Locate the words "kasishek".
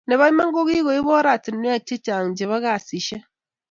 2.63-3.23